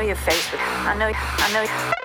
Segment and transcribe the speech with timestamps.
[0.00, 1.99] know, I know, your face, but I know, I know.